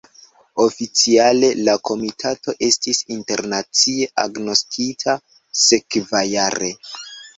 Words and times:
Oficiale, 0.63 1.49
la 1.67 1.75
komitato 1.89 2.55
estis 2.69 3.01
internacie 3.17 4.09
agnoskita 4.25 5.19
sekvajare. 5.69 6.73